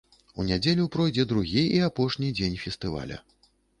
[0.43, 3.21] У нядзелю пройдзе другі і апошні дзень фестываля.